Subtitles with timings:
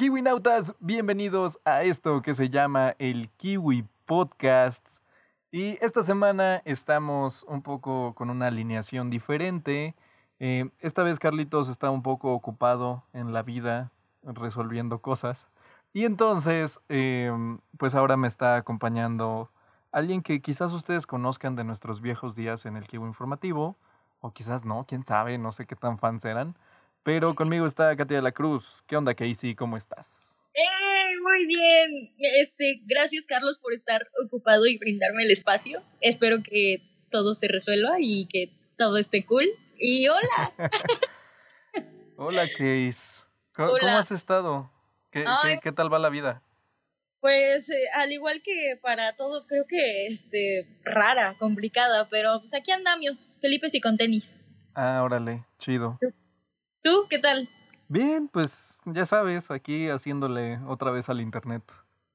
[0.00, 0.74] Kiwinautas?
[0.80, 5.02] Bienvenidos a esto que se llama el Kiwi Podcast.
[5.52, 9.94] Y esta semana estamos un poco con una alineación diferente.
[10.38, 13.90] Eh, esta vez Carlitos está un poco ocupado en la vida,
[14.22, 15.48] resolviendo cosas.
[15.92, 19.50] Y entonces, em, pues ahora me está acompañando
[19.92, 23.76] alguien que quizás ustedes conozcan de nuestros viejos días en el Kiwi Informativo,
[24.20, 26.56] o quizás no, quién sabe, no sé qué tan fans eran.
[27.02, 28.82] Pero conmigo está Katia de la Cruz.
[28.86, 29.54] ¿Qué onda, Casey?
[29.54, 30.42] ¿Cómo estás?
[30.54, 31.00] ¡Eh!
[31.22, 32.14] Muy bien.
[32.18, 35.82] Este, gracias, Carlos, por estar ocupado y brindarme el espacio.
[36.00, 39.46] Espero que todo se resuelva y que todo esté cool.
[39.78, 40.52] Y hola.
[42.16, 43.24] hola, Case.
[43.54, 44.70] ¿Cómo, has estado?
[45.10, 45.24] ¿Qué,
[45.62, 46.42] qué, tal va la vida?
[47.20, 52.70] Pues eh, al igual que para todos, creo que este rara, complicada, pero pues aquí
[52.70, 54.44] andamos, Felipe y con tenis.
[54.74, 55.98] Ah, órale, chido.
[56.82, 57.48] ¿Tú qué tal?
[57.88, 61.62] Bien, pues ya sabes, aquí haciéndole otra vez al internet.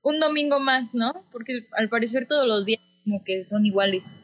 [0.02, 1.14] Un domingo más, ¿no?
[1.32, 4.24] Porque al parecer todos los días como que son iguales.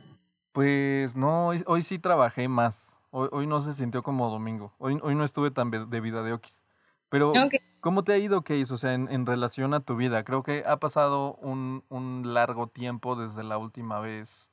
[0.52, 2.98] Pues no, hoy, sí trabajé más.
[3.12, 4.74] Hoy, no se sintió como domingo.
[4.78, 6.64] Hoy, hoy no estuve tan de vida de Oquis.
[7.10, 7.34] Pero,
[7.82, 8.74] ¿cómo te ha ido, Case?
[8.74, 10.24] O sea, en, en, relación a tu vida.
[10.24, 14.50] Creo que ha pasado un, un, largo tiempo desde la última vez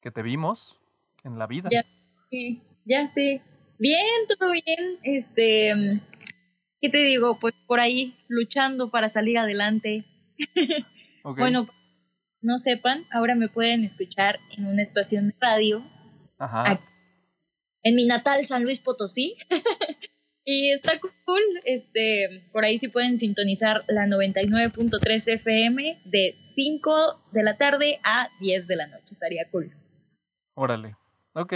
[0.00, 0.78] que te vimos
[1.24, 1.70] en la vida.
[1.72, 1.82] Ya,
[2.30, 3.42] sí, ya sé.
[3.78, 4.04] Bien,
[4.38, 4.98] todo bien.
[5.02, 5.72] Este,
[6.80, 7.38] ¿qué te digo?
[7.38, 10.04] Pues por ahí luchando para salir adelante.
[11.24, 11.68] bueno,
[12.40, 15.84] no sepan, ahora me pueden escuchar en una estación de radio.
[16.38, 16.78] Ajá.
[17.82, 19.36] en mi natal San Luis Potosí.
[20.44, 21.42] y está cool.
[21.64, 28.28] Este, por ahí sí pueden sintonizar la 99.3 FM de 5 de la tarde a
[28.40, 29.12] 10 de la noche.
[29.12, 29.74] Estaría cool.
[30.54, 30.96] Órale.
[31.32, 31.52] Ok,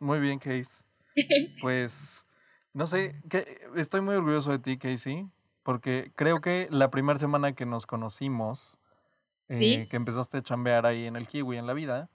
[0.00, 0.89] muy bien, Case.
[1.60, 2.26] Pues,
[2.72, 5.26] no sé, que, estoy muy orgulloso de ti, Casey,
[5.62, 8.78] porque creo que la primera semana que nos conocimos,
[9.48, 12.08] eh, que empezaste a chambear ahí en el Kiwi, en la vida,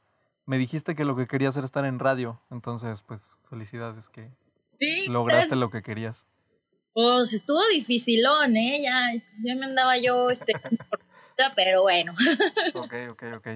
[0.46, 2.42] me dijiste que lo que querías era estar en radio.
[2.52, 4.32] Entonces, pues, felicidades que
[5.08, 6.26] lograste lo que querías.
[6.94, 8.82] Pues estuvo dificilón, ¿eh?
[8.82, 9.12] Ya,
[9.44, 10.54] ya me andaba yo, este,
[11.56, 12.14] pero bueno.
[12.74, 13.48] ok, ok, ok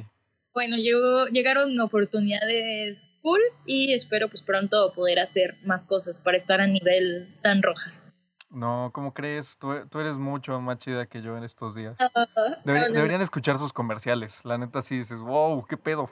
[0.54, 6.62] bueno, llegó, llegaron oportunidades cool y espero pues pronto poder hacer más cosas para estar
[6.62, 8.14] a nivel tan rojas.
[8.50, 9.58] No, ¿cómo crees?
[9.60, 11.98] Tú, eres mucho más chida que yo en estos días.
[12.00, 14.44] Ah, deberían escuchar sus comerciales.
[14.44, 16.10] La neta sí dices, wow, qué pedo.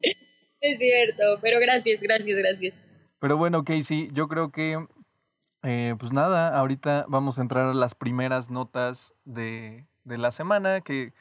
[0.64, 2.86] Es cierto, pero gracias, gracias, gracias.
[3.18, 4.86] Pero bueno, Casey, yo creo que,
[5.64, 10.80] eh, pues nada, ahorita vamos a entrar a las primeras notas de, de la semana,
[10.80, 11.14] que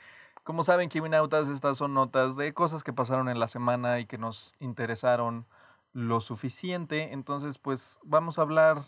[0.52, 4.18] como saben, Kiminautas, estas son notas de cosas que pasaron en la semana y que
[4.18, 5.46] nos interesaron
[5.94, 7.14] lo suficiente.
[7.14, 8.84] Entonces, pues vamos a hablar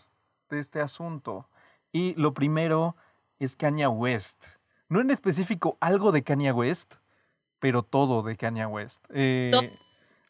[0.50, 1.48] de este asunto.
[1.90, 2.96] Y lo primero
[3.38, 4.44] es Kanye West.
[4.90, 6.96] No en específico algo de Kanye West,
[7.60, 9.02] pero todo de Kanye West.
[9.08, 9.50] Eh,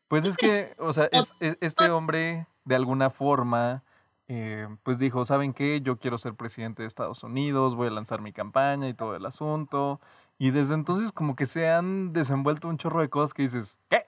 [0.06, 3.82] pues es que, o sea, es, este hombre de alguna forma,
[4.28, 5.80] eh, pues dijo, ¿saben qué?
[5.80, 9.26] Yo quiero ser presidente de Estados Unidos, voy a lanzar mi campaña y todo el
[9.26, 10.00] asunto.
[10.38, 14.04] Y desde entonces como que se han desenvuelto un chorro de cosas que dices, ¿qué?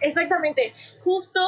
[0.00, 0.72] Exactamente.
[1.04, 1.40] Justo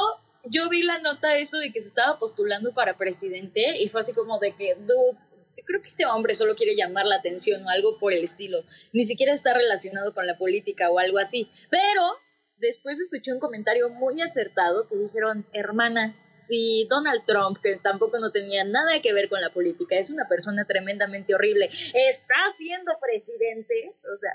[0.45, 4.13] yo vi la nota eso de que se estaba postulando para presidente y fue así
[4.13, 5.17] como de que, dude,
[5.65, 8.63] creo que este hombre solo quiere llamar la atención o algo por el estilo.
[8.91, 11.49] Ni siquiera está relacionado con la política o algo así.
[11.69, 12.17] Pero
[12.63, 18.31] después escuché un comentario muy acertado que dijeron, hermana, si Donald Trump, que tampoco no
[18.31, 23.95] tenía nada que ver con la política, es una persona tremendamente horrible, está siendo presidente,
[24.01, 24.31] o sea,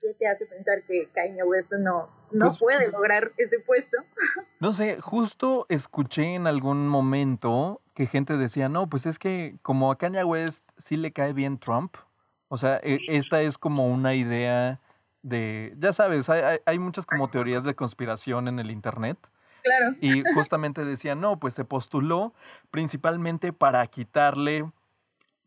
[0.00, 3.96] ¿qué te hace pensar que Kanye West no, no pues, puede lograr ese puesto?
[4.60, 9.90] No sé, justo escuché en algún momento que gente decía, no, pues es que como
[9.90, 11.96] a Kanye West sí le cae bien Trump,
[12.46, 14.80] o sea, e, esta es como una idea
[15.22, 19.18] de, ya sabes, hay, hay, muchas como teorías de conspiración en el Internet.
[19.62, 19.96] Claro.
[20.00, 22.34] Y justamente decían, no, pues se postuló
[22.70, 24.70] principalmente para quitarle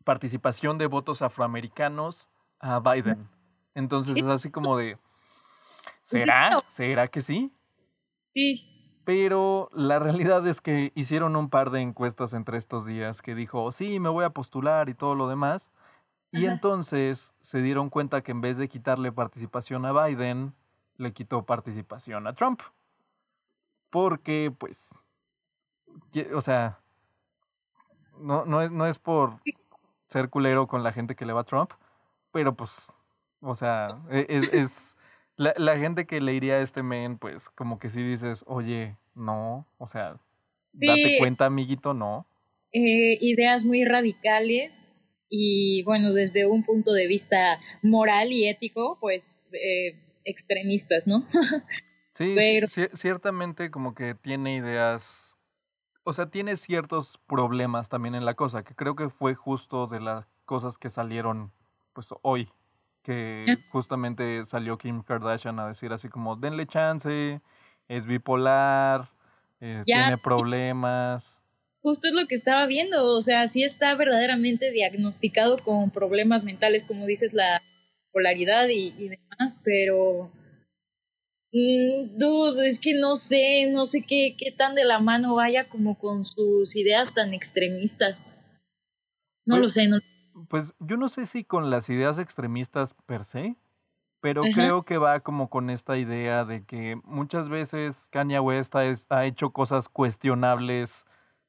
[0.04, 2.28] participación de votos afroamericanos
[2.60, 3.28] a Biden.
[3.74, 4.96] Entonces es así como de,
[6.02, 6.62] ¿será?
[6.68, 7.52] ¿Será que sí?
[8.32, 8.72] Sí.
[9.04, 13.70] Pero la realidad es que hicieron un par de encuestas entre estos días que dijo,
[13.72, 15.70] sí, me voy a postular y todo lo demás.
[16.32, 20.54] Y entonces se dieron cuenta que en vez de quitarle participación a Biden,
[20.98, 22.60] le quitó participación a Trump.
[23.90, 24.90] Porque, pues,
[26.34, 26.78] o sea,
[28.18, 29.40] no, no, es, no es por
[30.08, 31.70] ser culero con la gente que le va a Trump,
[32.32, 32.86] pero pues,
[33.40, 34.96] o sea, e, es, es
[35.36, 38.96] la, la, gente que le iría a este men, pues, como que si dices, oye,
[39.14, 40.18] no, o sea,
[40.72, 42.26] date cuenta, amiguito, no.
[42.72, 49.42] Eh, ideas muy radicales y bueno, desde un punto de vista moral y ético, pues
[49.52, 49.94] eh,
[50.24, 51.24] extremistas, ¿no?
[52.12, 52.36] sí,
[52.94, 55.36] ciertamente como que tiene ideas,
[56.04, 60.00] o sea, tiene ciertos problemas también en la cosa, que creo que fue justo de
[60.00, 61.52] las cosas que salieron
[61.92, 62.48] pues hoy,
[63.02, 67.40] que justamente salió Kim Kardashian a decir así como, denle chance,
[67.88, 69.10] es bipolar,
[69.60, 71.40] eh, tiene problemas
[71.86, 76.84] justo es lo que estaba viendo, o sea, sí está verdaderamente diagnosticado con problemas mentales,
[76.84, 77.62] como dices, la
[78.10, 80.32] polaridad y, demás, pero...
[81.52, 85.68] Mm, dude, es que no sé, no sé qué, qué tan de la mano vaya
[85.68, 88.40] como con sus ideas tan extremistas.
[89.44, 90.00] No lo pues, sé, no.
[90.48, 93.54] Pues yo no sé si con las ideas extremistas per se,
[94.20, 99.24] pero creo que va como con esta idea de que muchas veces Kanye West ha
[99.24, 101.05] hecho cosas cuestionables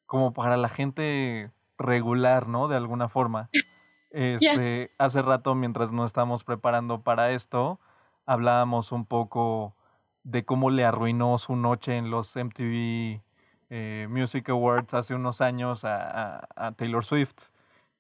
[0.08, 2.68] como para la gente regular, ¿no?
[2.68, 3.50] De alguna forma.
[4.10, 7.80] Este, Hace rato, mientras nos estamos preparando para esto,
[8.26, 9.76] hablábamos un poco
[10.24, 13.22] de cómo le arruinó su noche en los MTV
[13.70, 17.50] eh, Music Awards hace unos años a, Taylor Swift.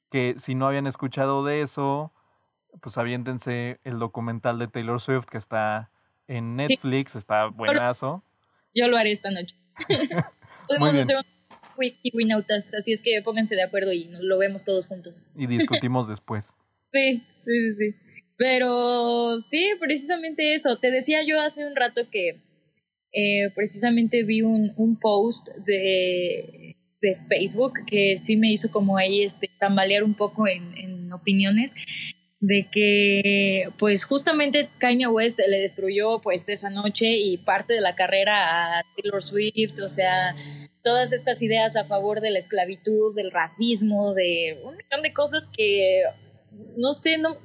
[0.09, 2.13] Que si no habían escuchado de eso,
[2.81, 5.91] pues aviéntense el documental de Taylor Swift que está
[6.27, 8.23] en Netflix, está buenazo.
[8.73, 9.55] Yo lo haré esta noche.
[10.67, 11.17] Podemos hacer
[12.13, 15.31] Winautas, así es que pónganse de acuerdo y lo vemos todos juntos.
[15.35, 16.45] Y discutimos después.
[16.91, 17.95] Sí, sí, sí.
[18.37, 20.77] Pero sí, precisamente eso.
[20.77, 22.41] Te decía yo hace un rato que
[23.11, 29.23] eh, precisamente vi un, un post de, de, Facebook que sí me hizo como ahí
[29.23, 31.75] este, tambalear un poco en, en opiniones
[32.39, 37.95] de que pues justamente Kanye West le destruyó pues esa noche y parte de la
[37.95, 40.35] carrera a Taylor Swift, o sea,
[40.83, 45.49] todas estas ideas a favor de la esclavitud, del racismo, de un montón de cosas
[45.49, 46.03] que
[46.75, 47.37] no sé, no,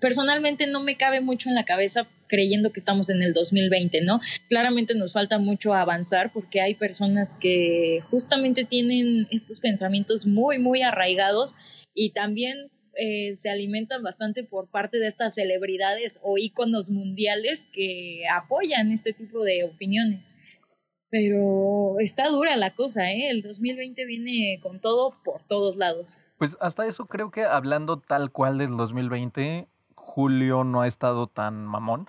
[0.00, 4.20] personalmente no me cabe mucho en la cabeza creyendo que estamos en el 2020, ¿no?
[4.48, 10.82] Claramente nos falta mucho avanzar porque hay personas que justamente tienen estos pensamientos muy, muy
[10.82, 11.56] arraigados
[11.94, 18.22] y también eh, se alimentan bastante por parte de estas celebridades o íconos mundiales que
[18.32, 20.36] apoyan este tipo de opiniones.
[21.10, 23.30] Pero está dura la cosa, ¿eh?
[23.30, 26.24] El 2020 viene con todo por todos lados.
[26.38, 31.64] Pues hasta eso creo que hablando tal cual del 2020, Julio no ha estado tan
[31.64, 32.06] mamón.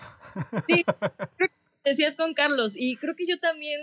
[0.66, 0.84] Sí,
[1.84, 3.80] decías con Carlos, y creo que yo también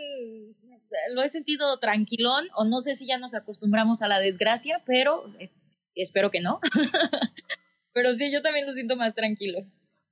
[1.13, 5.25] lo he sentido tranquilón, o no sé si ya nos acostumbramos a la desgracia, pero
[5.39, 5.51] eh,
[5.95, 6.59] espero que no.
[7.93, 9.59] pero sí, yo también lo siento más tranquilo.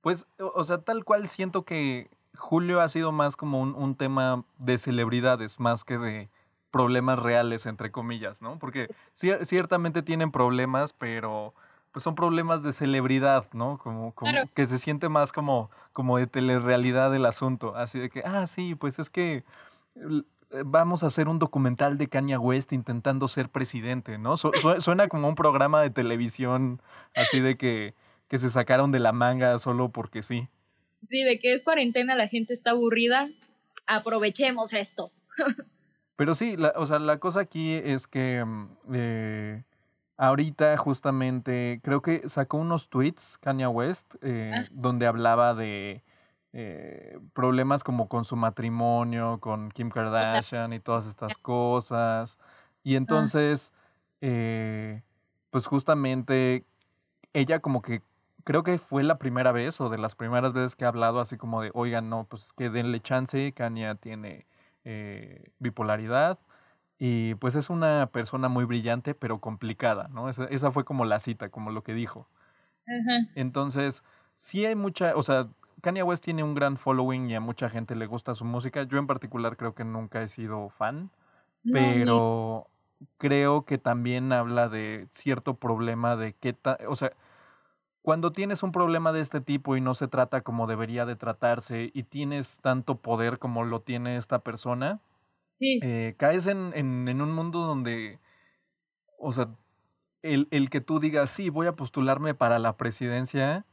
[0.00, 4.78] Pues, o sea, tal cual siento que Julio ha sido más como un, tema de
[4.78, 6.30] celebridades, más que de
[6.70, 8.58] problemas reales, entre comillas, ¿no?
[8.58, 11.54] Porque ciertamente tienen problemas, pero
[11.92, 13.78] pues son problemas de celebridad, ¿no?
[13.78, 17.76] Como, como que se siente más como, como de telerrealidad el asunto.
[17.76, 19.44] Así de que, ah, sí, pues es que
[20.64, 24.36] vamos a hacer un documental de Kanye West intentando ser presidente, ¿no?
[24.36, 26.80] suena como un programa de televisión
[27.14, 27.94] así de que,
[28.28, 30.48] que se sacaron de la manga solo porque sí.
[31.08, 33.28] Sí, de que es cuarentena, la gente está aburrida,
[33.86, 35.10] aprovechemos esto.
[36.16, 39.64] Pero sí, la, o sea, la cosa aquí es que mm, eh,
[40.16, 44.64] ahorita justamente creo que sacó unos tweets Kanye West eh, ah.
[44.70, 46.02] donde hablaba de
[46.52, 52.38] eh, problemas como con su matrimonio, con Kim Kardashian y todas estas cosas.
[52.84, 52.98] Y ah.
[52.98, 53.72] entonces,
[55.50, 56.64] pues justamente
[57.32, 58.02] ella como que
[58.44, 61.36] creo que fue la primera vez o de las primeras veces que ha hablado así
[61.36, 64.46] como de, oigan, no, pues es que denle chance, Kanye tiene
[64.84, 66.38] eh, bipolaridad
[66.98, 70.28] y pues es una persona muy brillante pero complicada, ¿no?
[70.28, 72.28] Esa, esa fue como la cita, como lo que dijo.
[73.34, 74.04] Entonces,
[74.36, 75.48] sí hay mucha, o sea,
[75.82, 78.84] Kanye West tiene un gran following y a mucha gente le gusta su música.
[78.84, 81.10] Yo en particular creo que nunca he sido fan,
[81.70, 82.68] pero
[83.18, 87.12] creo que también habla de cierto problema de qué tal, o sea,
[88.04, 91.90] cuando tienes un problema de este tipo y no se trata como debería de tratarse
[91.94, 95.00] y tienes tanto poder como lo tiene esta persona,
[95.58, 98.18] eh, caes en, en, un mundo donde,
[99.18, 99.48] o sea,
[100.20, 103.64] el, el que tú digas, sí, voy a postularme para la presidencia,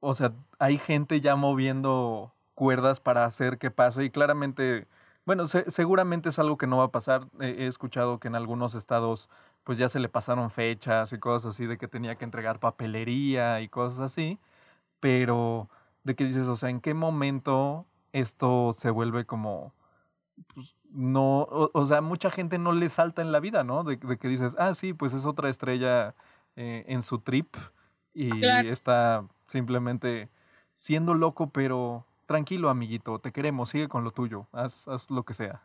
[0.00, 4.88] o sea, hay gente ya moviendo cuerdas para hacer que pase y claramente,
[5.28, 7.28] bueno, seguramente es algo que no va a pasar.
[7.38, 9.28] he escuchado que en algunos estados
[9.62, 13.60] pues ya se le pasaron fechas y cosas así de que tenía que entregar papelería
[13.60, 14.38] y cosas así,
[15.00, 15.68] pero
[16.02, 19.74] de que dices, o sea, ¿en qué momento esto se vuelve como,
[20.54, 23.84] pues, no, o, sea, mucha gente no le salta en la vida, ¿no?
[23.84, 26.14] De, que dices, ah, sí, pues es otra estrella
[26.56, 27.54] eh, en su trip
[28.14, 28.30] y
[28.66, 30.30] está simplemente
[30.74, 35.34] siendo loco, pero tranquilo, amiguito, te queremos, sigue con lo tuyo, haz, haz lo que
[35.34, 35.62] sea.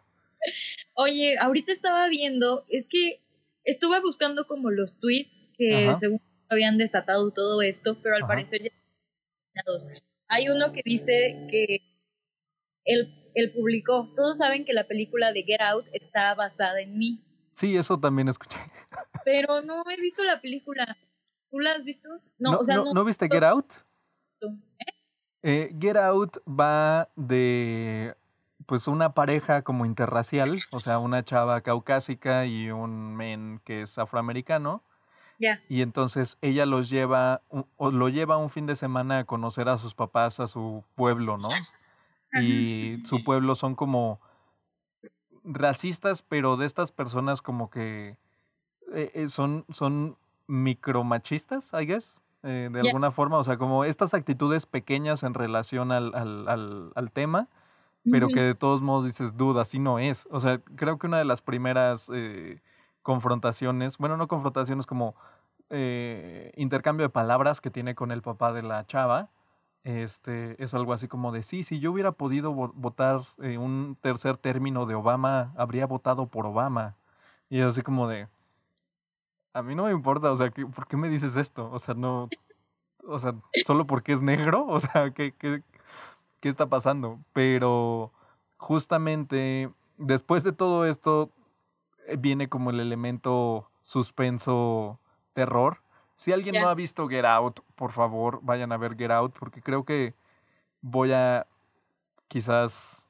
[0.96, 3.22] Oye, ahorita estaba viendo, es que
[3.64, 8.72] estuve buscando como los tweets que según habían desatado todo esto, pero al parecer ya
[10.30, 11.82] hay uno que dice que
[12.86, 17.24] él, él publicó, todos saben que la película de Get Out está basada en mí.
[17.56, 18.58] Sí, eso también escuché.
[19.26, 20.98] Pero no he visto la película.
[21.52, 22.10] ¿Tú la has visto?
[22.40, 23.72] No, o sea, no, no, viste Get Out?
[24.42, 24.93] ¿Eh?
[25.44, 28.16] Eh, Get Out va de
[28.66, 33.98] pues una pareja como interracial, o sea, una chava caucásica y un men que es
[33.98, 34.82] afroamericano.
[35.40, 35.60] Ya.
[35.68, 37.42] Y entonces ella los lleva,
[37.76, 41.38] o lo lleva un fin de semana a conocer a sus papás, a su pueblo,
[41.38, 41.50] ¿no?
[42.42, 44.20] Y su pueblo son como
[45.44, 48.18] racistas, pero de estas personas como que
[48.94, 54.14] eh, eh, son, son micromachistas, I guess, eh, de alguna forma, o sea, como estas
[54.14, 57.48] actitudes pequeñas en relación al, al, al, tema,
[58.12, 60.28] pero que de todos modos dices, duda, así no es.
[60.30, 62.12] O sea, creo que una de las primeras
[63.02, 65.16] confrontaciones, bueno, no confrontaciones, como
[66.56, 69.30] intercambio de palabras que tiene con el papá de la chava,
[69.86, 74.86] este, es algo así como de, sí, si yo hubiera podido votar un tercer término
[74.86, 76.98] de Obama, habría votado por Obama.
[77.50, 78.28] Y es así como de,
[79.54, 81.70] a mí no me importa, o sea, ¿por qué me dices esto?
[81.72, 82.30] O sea, no,
[83.08, 85.64] o sea, solo porque es negro, o sea, ¿qué, qué,
[86.40, 87.20] qué está pasando?
[87.34, 88.12] Pero
[88.58, 91.30] justamente después de todo esto
[92.08, 95.00] eh, viene como el elemento suspenso
[95.34, 95.84] terror
[96.16, 99.62] si alguien no ha visto Get Out, por favor, vayan a ver Get Out, porque
[99.62, 100.14] creo que
[100.82, 101.48] voy a
[102.30, 103.08] quizás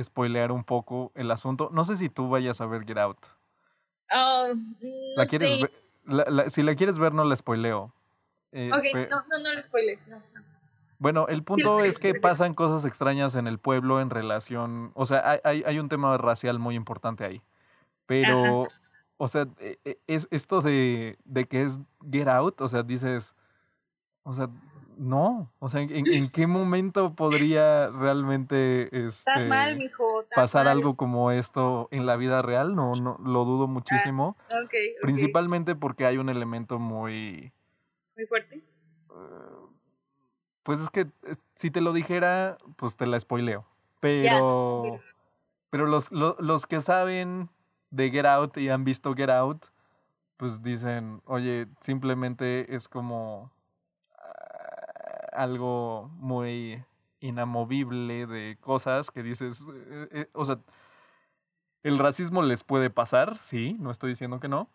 [0.00, 1.68] spoilear un poco el asunto.
[1.72, 3.18] No sé si tú vayas a ver Get Out.
[4.10, 4.48] Ah,
[5.16, 5.60] ¿La quieres
[6.48, 7.92] si la quieres ver, no la spoileo.
[8.52, 10.22] Eh, ok, no, no, no la spoiles, no.
[10.98, 15.40] Bueno, el punto es que pasan cosas extrañas en el pueblo en relación, o sea,
[15.42, 17.42] hay, hay un tema racial muy importante ahí.
[18.06, 18.68] Pero
[19.16, 21.78] o sea, e, e, es esto de, de que es
[22.10, 23.34] Get Out, o sea, dices,
[24.22, 24.48] o sea,
[24.96, 31.88] no, o sea, ¿en, qué momento podría realmente este, mal, mijo, pasar algo como esto
[31.90, 32.74] en la vida real?
[32.74, 34.36] No, no, lo dudo ah, muchísimo.
[35.02, 37.52] Principalmente porque hay un elemento muy...
[38.16, 38.62] Muy fuerte.
[40.62, 41.06] pues es que
[41.54, 43.66] si te lo dijera, pues te la spoileo.
[44.00, 45.00] Pero,
[45.70, 47.48] pero los, los, los que saben
[47.90, 49.66] de Get Out y han visto Get Out,
[50.36, 53.63] pues dicen, oye, simplemente es como ah,
[55.34, 56.82] algo muy
[57.20, 60.58] inamovible de cosas que dices, eh, eh, o sea,
[61.82, 64.68] el racismo les puede pasar, sí, no estoy diciendo que no,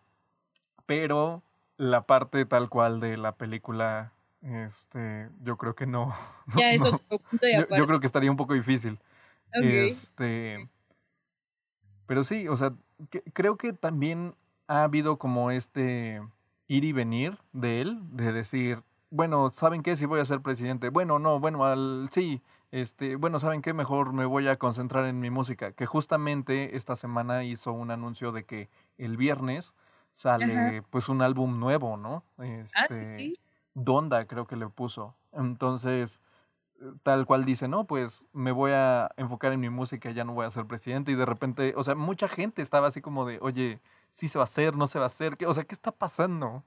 [0.86, 1.42] pero
[1.76, 4.12] la parte tal cual de la película,
[4.42, 6.14] este, yo creo que no.
[6.56, 8.98] Ya, eso yo, creo que estaría un poco difícil.
[9.52, 10.68] Este,
[12.06, 12.74] pero sí, o sea,
[13.32, 14.34] creo que también
[14.66, 16.20] ha habido como este
[16.66, 19.96] ir y venir de él, de decir, bueno, ¿saben qué?
[19.96, 20.88] Si voy a ser presidente.
[20.88, 23.74] Bueno, no, bueno, al sí, este, bueno, ¿saben qué?
[23.74, 25.72] Mejor me voy a concentrar en mi música.
[25.72, 29.74] Que justamente esta semana hizo un anuncio de que el viernes
[30.12, 32.24] sale pues un álbum nuevo, ¿no?
[32.38, 32.46] ah,
[32.88, 33.38] este, sí.
[33.74, 35.16] Donda creo que le puso.
[35.32, 36.20] Entonces,
[37.02, 40.46] tal cual dice, no, pues me voy a enfocar en mi música, ya no voy
[40.46, 41.12] a ser presidente.
[41.12, 43.80] Y de repente, o sea, mucha gente estaba así como de, oye,
[44.12, 46.64] sí se va a hacer, no se va a hacer, o sea, ¿qué está pasando?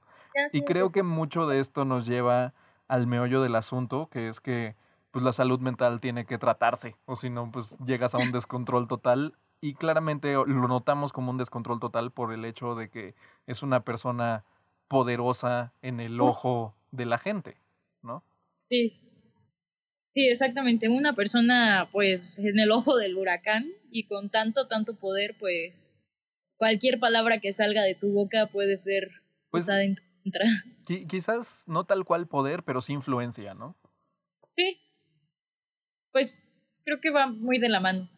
[0.52, 2.54] Y creo que mucho de esto nos lleva
[2.88, 4.76] al meollo del asunto, que es que
[5.10, 8.88] pues la salud mental tiene que tratarse, o si no, pues llegas a un descontrol
[8.88, 9.34] total.
[9.60, 13.14] Y claramente lo notamos como un descontrol total por el hecho de que
[13.46, 14.44] es una persona
[14.88, 17.56] poderosa en el ojo de la gente,
[18.02, 18.22] ¿no?
[18.68, 19.00] Sí,
[20.14, 20.88] Sí, exactamente.
[20.88, 25.98] Una persona, pues, en el ojo del huracán y con tanto, tanto poder, pues,
[26.56, 29.10] cualquier palabra que salga de tu boca puede ser
[29.50, 30.44] pues, usada en tu contra.
[31.08, 33.76] Quizás no tal cual poder, pero sí influencia, ¿no?
[34.56, 34.80] Sí.
[36.12, 36.48] Pues
[36.84, 38.10] creo que va muy de la mano,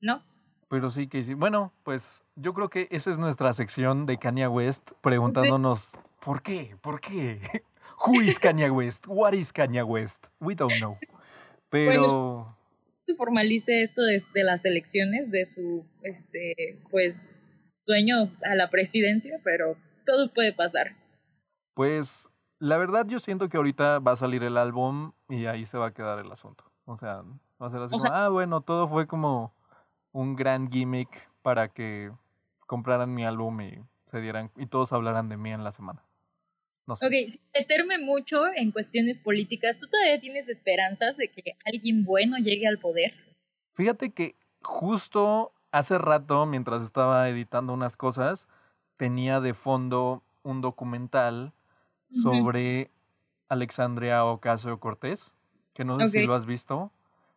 [0.00, 0.22] ¿no?
[0.68, 1.34] Pero sí que sí.
[1.34, 6.76] Bueno, pues yo creo que esa es nuestra sección de Kanye West preguntándonos ¿por qué?
[6.82, 7.40] ¿Por qué?
[8.06, 9.06] Who is Kanye West?
[9.08, 10.26] What is Kanye West?
[10.40, 10.98] We don't know.
[11.70, 12.54] Pero...
[13.06, 17.38] se formalice esto de, las elecciones, de su, este, pues,
[17.86, 20.94] dueño a la presidencia, pero todo puede pasar.
[21.78, 25.78] Pues, la verdad yo siento que ahorita va a salir el álbum y ahí se
[25.78, 26.64] va a quedar el asunto.
[26.86, 27.22] O sea,
[27.62, 29.54] va a ser así como, ah, bueno, todo fue como
[30.10, 31.08] un gran gimmick
[31.40, 32.10] para que
[32.66, 36.04] compraran mi álbum y se dieran, y todos hablaran de mí en la semana.
[36.88, 37.06] No sé.
[37.06, 42.38] Ok, sin meterme mucho en cuestiones políticas, ¿tú todavía tienes esperanzas de que alguien bueno
[42.38, 43.14] llegue al poder?
[43.70, 48.48] Fíjate que justo hace rato, mientras estaba editando unas cosas,
[48.96, 51.52] tenía de fondo un documental
[52.10, 52.90] Sobre
[53.48, 55.36] Alexandria Ocasio Cortés,
[55.74, 56.92] que no sé si lo has visto.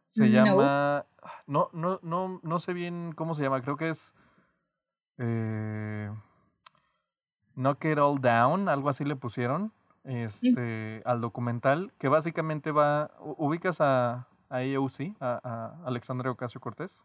[0.10, 0.32] Se No.
[0.34, 1.06] llama.
[1.48, 3.62] No, no, no, no sé bien cómo se llama.
[3.62, 4.16] Creo que es.
[5.18, 6.12] eh,
[7.56, 9.74] Knock It All Down, algo así le pusieron.
[10.04, 13.12] Este, al documental, que básicamente va.
[13.20, 17.04] ¿Ubicas a, a AOC, a, a Alexandria Ocasio Cortés?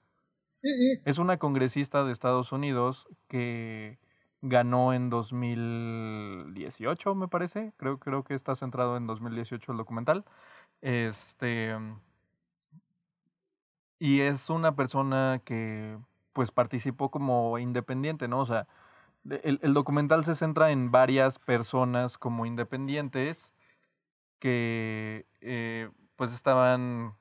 [1.05, 3.99] Es una congresista de Estados Unidos que
[4.49, 7.73] ganó en 2018, me parece.
[7.77, 10.25] Creo, creo que está centrado en 2018 el documental.
[10.83, 11.77] Este.
[13.99, 15.99] Y es una persona que
[16.33, 18.41] pues participó como independiente, ¿no?
[18.41, 18.67] O sea,
[19.43, 23.53] el, el documental se centra en varias personas como independientes
[24.39, 27.15] que eh, pues estaban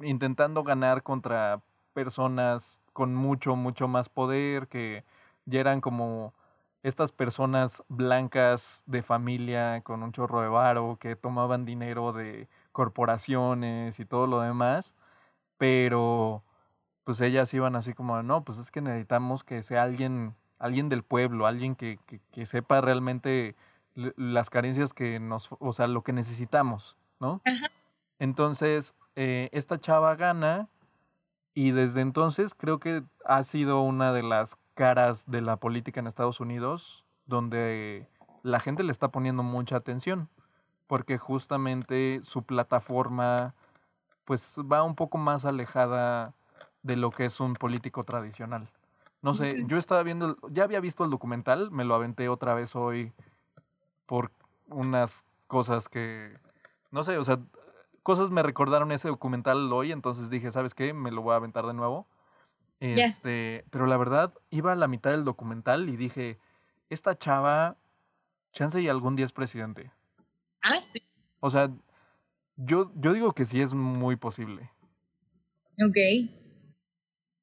[0.00, 5.04] intentando ganar contra personas con mucho, mucho más poder, que
[5.44, 6.34] ya eran como
[6.82, 14.00] estas personas blancas de familia con un chorro de varo, que tomaban dinero de corporaciones
[14.00, 14.94] y todo lo demás,
[15.58, 16.42] pero
[17.04, 21.02] pues ellas iban así como, no, pues es que necesitamos que sea alguien, alguien del
[21.02, 23.56] pueblo, alguien que, que, que sepa realmente
[23.94, 27.42] las carencias que nos, o sea, lo que necesitamos, ¿no?
[27.44, 27.70] Ajá.
[28.18, 30.68] Entonces, eh, esta chava gana
[31.54, 36.06] y desde entonces creo que ha sido una de las caras de la política en
[36.06, 38.08] Estados Unidos donde
[38.42, 40.30] la gente le está poniendo mucha atención
[40.86, 43.54] porque justamente su plataforma
[44.24, 46.32] pues va un poco más alejada
[46.82, 48.70] de lo que es un político tradicional.
[49.20, 52.74] No sé, yo estaba viendo, ya había visto el documental, me lo aventé otra vez
[52.74, 53.12] hoy
[54.06, 54.30] por
[54.68, 56.38] unas cosas que,
[56.90, 57.38] no sé, o sea,
[58.02, 60.94] cosas me recordaron ese documental hoy, entonces dije, ¿sabes qué?
[60.94, 62.06] Me lo voy a aventar de nuevo.
[62.80, 66.38] Este, pero la verdad, iba a la mitad del documental y dije,
[66.88, 67.76] esta chava,
[68.52, 69.90] chance y algún día es presidente.
[70.62, 71.02] Ah, sí.
[71.40, 71.70] O sea,
[72.56, 74.70] yo, yo digo que sí es muy posible.
[75.86, 75.96] Ok.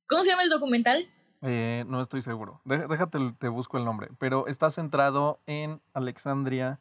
[0.08, 1.08] ¿Cómo se llama el documental?
[1.42, 2.62] Eh, no estoy seguro.
[2.66, 4.10] Dé- Déjate, te busco el nombre.
[4.20, 6.80] Pero está centrado en Alexandria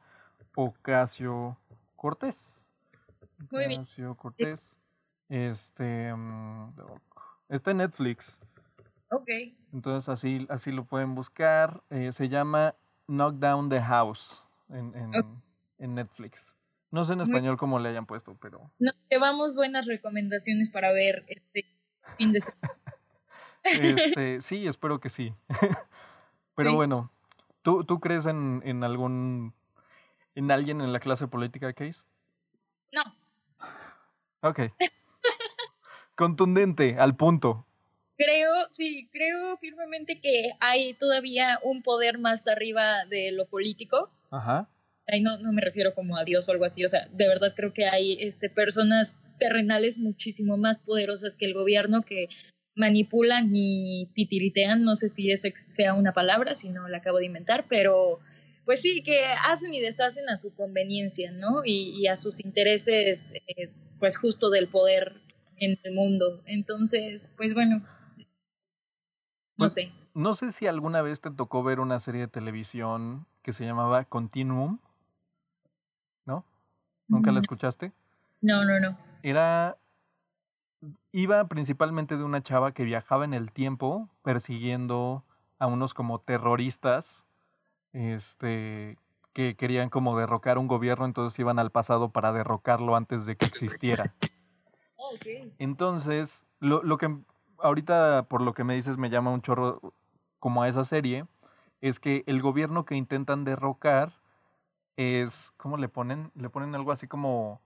[0.55, 1.59] Ocasio
[1.97, 2.69] Cortés.
[3.51, 3.81] Muy bien.
[3.83, 4.77] Ocasio Cortés.
[5.29, 6.15] Este.
[6.15, 6.73] mm,
[7.49, 8.39] Está en Netflix.
[9.11, 9.29] Ok.
[9.73, 11.83] Entonces así, así lo pueden buscar.
[11.91, 12.75] Eh, se llama
[13.07, 15.13] Knock Down the House en, en,
[15.79, 16.57] en Netflix.
[16.91, 18.71] No sé en español cómo le hayan puesto, pero.
[18.79, 21.67] Nos llevamos buenas recomendaciones para ver este
[22.17, 22.75] fin de semana.
[23.65, 25.35] Este, sí, espero que sí.
[26.55, 26.77] Pero Sí.
[26.77, 27.11] bueno,
[27.63, 29.53] ¿tú, ¿tú crees en, en algún.
[30.37, 32.05] en alguien en la clase política, Case?
[32.93, 33.03] No,
[34.43, 34.61] Ok.
[36.15, 37.67] Contundente, al punto.
[38.17, 44.11] Creo, sí, creo firmemente que hay todavía un poder más arriba de lo político.
[44.31, 44.71] Ajá.
[45.07, 47.55] Ahí no, no me refiero como a Dios o algo así, o sea, de verdad
[47.55, 52.29] creo que hay este, personas terrenales muchísimo más poderosas que el gobierno que
[52.75, 57.27] manipulan y titiritean, no sé si esa sea una palabra, si no la acabo de
[57.27, 58.19] inventar, pero
[58.65, 61.65] pues sí, que hacen y deshacen a su conveniencia, ¿no?
[61.65, 65.13] Y, y a sus intereses, eh, pues justo del poder
[65.59, 66.43] en el mundo.
[66.47, 67.87] Entonces, pues bueno,
[69.57, 69.93] no Pues, sé.
[70.15, 74.05] No sé si alguna vez te tocó ver una serie de televisión que se llamaba
[74.05, 74.79] Continuum.
[76.25, 76.45] ¿No?
[77.09, 77.43] ¿Nunca la Mm.
[77.43, 77.93] escuchaste?
[78.41, 78.97] No, no, no.
[79.23, 79.77] Era.
[81.13, 85.25] Iba principalmente de una chava que viajaba en el tiempo persiguiendo
[85.59, 87.27] a unos como terroristas.
[87.93, 88.99] Este.
[89.33, 93.45] que querían como derrocar un gobierno, entonces iban al pasado para derrocarlo antes de que
[93.45, 94.15] existiera.
[95.59, 97.15] Entonces, lo, lo que
[97.61, 99.95] ahorita por lo que me dices me llama un chorro
[100.39, 101.27] como a esa serie,
[101.81, 104.13] es que el gobierno que intentan derrocar
[104.97, 106.33] es, ¿cómo le ponen?
[106.35, 107.61] Le ponen algo así como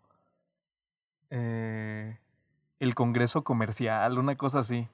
[1.30, 2.18] eh,
[2.80, 4.88] el Congreso Comercial, una cosa así.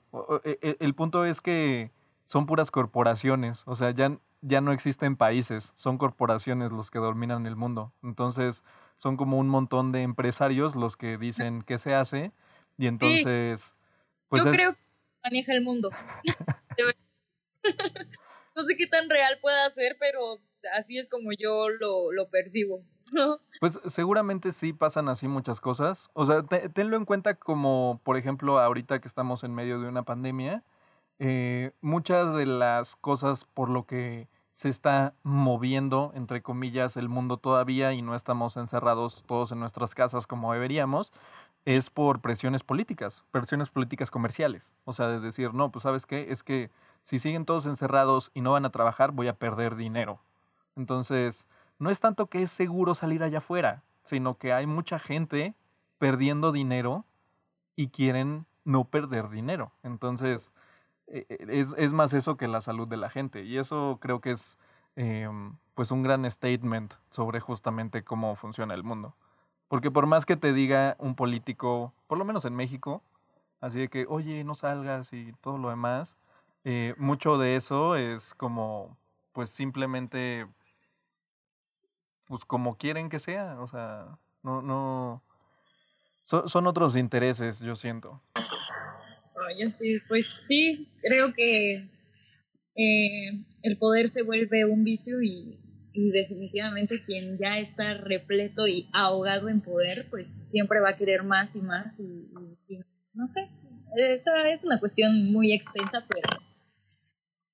[0.44, 1.92] E- e- el punto es que
[2.26, 7.46] son puras corporaciones, o sea, ya, ya no existen países, son corporaciones los que dominan
[7.46, 7.92] el mundo.
[8.02, 8.64] Entonces,
[8.96, 12.32] son como un montón de empresarios los que dicen qué se hace
[12.76, 13.76] y entonces,
[14.28, 14.78] pues Yo es- creo que
[15.26, 15.90] maneja el mundo.
[18.54, 20.38] No sé qué tan real pueda ser, pero
[20.78, 22.80] así es como yo lo, lo percibo.
[23.60, 26.08] Pues seguramente sí pasan así muchas cosas.
[26.14, 29.88] O sea, te- tenlo en cuenta como, por ejemplo, ahorita que estamos en medio de
[29.88, 30.64] una pandemia,
[31.18, 37.36] eh, muchas de las cosas por lo que se está moviendo, entre comillas, el mundo
[37.36, 41.12] todavía y no estamos encerrados todos en nuestras casas como deberíamos,
[41.66, 44.72] es por presiones políticas, presiones políticas comerciales.
[44.84, 46.70] O sea, de decir, no, pues sabes qué, es que
[47.02, 50.20] si siguen todos encerrados y no van a trabajar, voy a perder dinero.
[50.76, 51.48] Entonces,
[51.80, 55.54] no es tanto que es seguro salir allá afuera, sino que hay mucha gente
[55.98, 57.04] perdiendo dinero
[57.74, 59.72] y quieren no perder dinero.
[59.82, 60.52] Entonces,
[61.08, 63.42] e, e, es, más eso que la salud de la gente.
[63.42, 64.56] Y eso creo que es
[64.94, 69.16] em, pues un gran statement sobre justamente cómo funciona el mundo.
[69.68, 73.02] Porque por más que te diga un político, por lo menos en México,
[73.60, 76.16] así de que, oye, no salgas y todo lo demás,
[76.64, 78.96] eh, mucho de eso es como,
[79.32, 80.46] pues simplemente,
[82.26, 85.22] pues como quieren que sea, o sea, no, no,
[86.24, 88.20] son otros intereses, yo siento.
[89.58, 91.88] Yo sí, pues sí, creo que
[92.74, 95.58] eh, el poder se vuelve un vicio y,
[96.10, 101.56] definitivamente quien ya está repleto y ahogado en poder, pues siempre va a querer más
[101.56, 102.28] y más y,
[103.14, 103.50] no sé,
[103.96, 106.42] esta es una cuestión muy extensa, pero,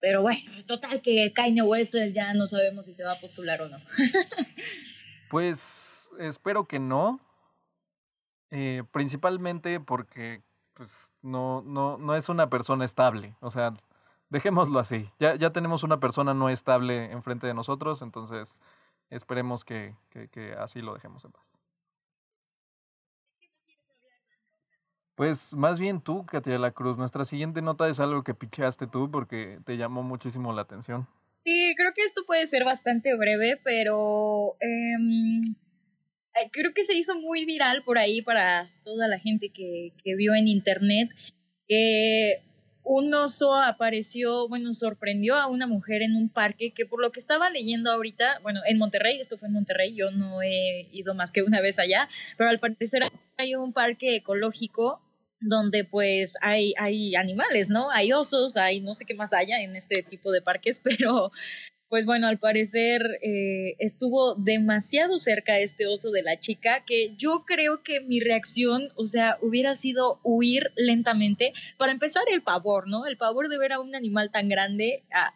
[0.01, 3.69] pero bueno, total que Kanye West ya no sabemos si se va a postular o
[3.69, 3.79] no.
[5.31, 7.21] pues espero que no,
[8.51, 10.43] eh, principalmente porque
[10.75, 13.37] pues no, no, no es una persona estable.
[13.41, 13.75] O sea,
[14.33, 15.11] dejémoslo así.
[15.21, 18.59] Ya, ya tenemos una persona no estable enfrente de nosotros, entonces
[19.11, 21.61] esperemos que, que, así lo dejemos en paz.
[25.15, 26.97] Pues más bien tú, Katia de la Cruz.
[26.97, 31.07] Nuestra siguiente nota es algo que picheaste tú porque te llamó muchísimo la atención.
[31.45, 37.21] Sí, creo que esto puede ser bastante breve, pero em, eh, creo que se hizo
[37.21, 41.11] muy viral por ahí para toda la gente que, que vio en internet
[41.69, 42.52] que
[42.85, 47.21] un oso apareció, bueno, sorprendió a una mujer en un parque que por lo que
[47.21, 51.33] estaba leyendo ahorita, bueno, en Monterrey, esto fue en Monterrey, yo no he ido más
[51.33, 53.03] que una vez allá, pero al parecer
[53.37, 55.01] hay un parque ecológico
[55.41, 57.91] donde pues hay, hay animales, ¿no?
[57.91, 61.33] Hay osos, hay no sé qué más haya en este tipo de parques, pero
[61.93, 67.45] pues bueno, al parecer eh, estuvo demasiado cerca este oso de la chica que yo
[67.47, 71.53] creo que mi reacción, o sea, hubiera sido huir lentamente.
[71.77, 73.05] Para empezar, el pavor, ¿no?
[73.05, 75.35] El pavor de ver a un animal tan grande a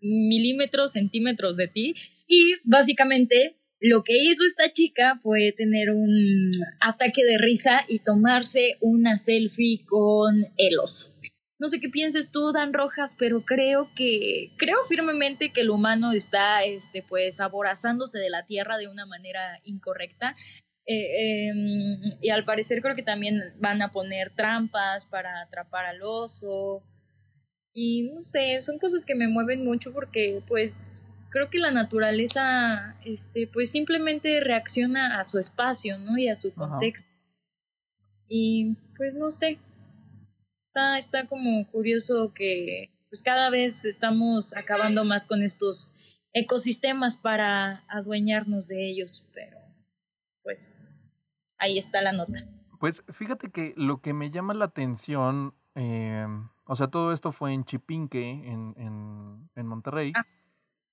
[0.00, 1.94] milímetros, centímetros de ti.
[2.26, 8.78] Y básicamente lo que hizo esta chica fue tener un ataque de risa y tomarse
[8.80, 11.10] una selfie con el oso.
[11.60, 16.12] No sé qué pienses tú, Dan Rojas, pero creo que, creo firmemente que el humano
[16.12, 20.34] está, este, pues, aborazándose de la tierra de una manera incorrecta.
[20.86, 26.02] Eh, em, y al parecer creo que también van a poner trampas para atrapar al
[26.02, 26.82] oso.
[27.74, 32.96] Y no sé, son cosas que me mueven mucho porque, pues, creo que la naturaleza,
[33.04, 36.16] este, pues, simplemente reacciona a su espacio, ¿no?
[36.16, 37.10] Y a su contexto.
[38.28, 39.58] Y, pues, no sé,
[40.70, 45.94] está, está como curioso que pues cada vez estamos acabando más con estos
[46.32, 49.58] ecosistemas para adueñarnos de ellos, pero
[50.44, 51.00] pues
[51.58, 52.46] ahí está la nota.
[52.78, 56.26] Pues fíjate que lo que me llama la atención, eh,
[56.64, 60.24] o sea, todo esto fue en Chipinque, en, en, en Monterrey, ah.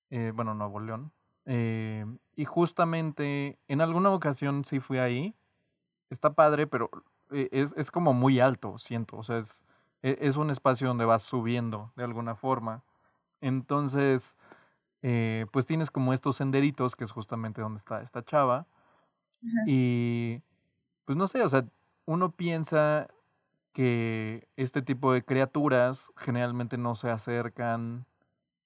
[0.09, 1.13] eh, bueno, Nuevo León,
[1.45, 2.03] eh,
[2.35, 5.35] y justamente en alguna ocasión sí fui ahí,
[6.09, 6.89] está padre, pero
[7.31, 9.63] es, es como muy alto, siento, o sea, es,
[10.01, 12.83] e, es un espacio donde vas subiendo de alguna forma.
[13.41, 14.35] Entonces,
[15.01, 18.67] eh, pues tienes como estos senderitos, que es justamente donde está esta chava.
[19.67, 20.41] Y,
[21.05, 21.65] pues no sé, o sea,
[22.05, 23.07] uno piensa
[23.73, 28.05] que este tipo de criaturas generalmente no se acercan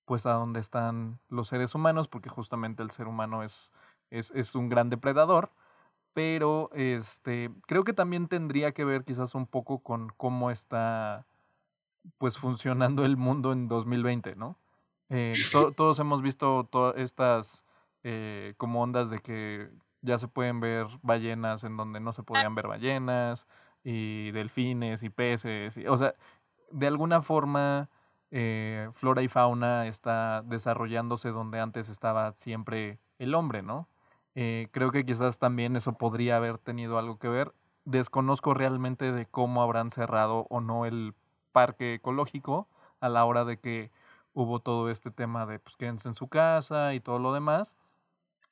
[0.06, 3.72] pues a donde están los seres humanos, porque justamente el ser humano es,
[4.10, 5.52] es, es un gran depredador
[6.14, 11.26] pero este creo que también tendría que ver quizás un poco con cómo está
[12.18, 14.58] pues funcionando el mundo en 2020, ¿no?
[15.10, 15.34] Eh,
[15.76, 17.66] todos hemos visto todas estas
[18.04, 19.70] eh, como ondas de que
[20.02, 23.46] ya se pueden ver ballenas en donde no se podían ver ballenas
[23.84, 26.16] y delfines y peces, o sea,
[26.72, 27.90] de alguna forma
[28.32, 33.90] eh, flora y fauna está desarrollándose donde antes estaba siempre el hombre, ¿no?
[34.36, 37.54] Eh, creo que quizás también eso podría haber tenido algo que ver.
[37.86, 41.14] Desconozco realmente de cómo habrán cerrado o no el
[41.52, 42.68] parque ecológico
[43.00, 43.92] a la hora de que
[44.34, 47.76] hubo todo este tema de pues quédense en su casa y todo lo demás.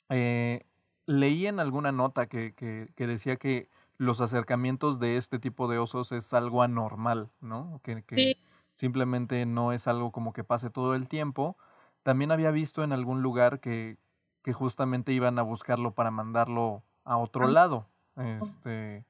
[0.09, 0.65] Eh,
[1.05, 5.77] leí en alguna nota que, que, que, decía que los acercamientos de este tipo de
[5.77, 7.79] osos es algo anormal, ¿no?
[7.83, 8.37] Que, que
[8.73, 11.57] simplemente no es algo como que pase todo el tiempo
[12.03, 13.97] también había visto en algún lugar que,
[14.41, 17.51] que justamente iban a buscarlo para mandarlo a otro Ah.
[17.51, 17.87] lado.
[18.15, 19.05] Este,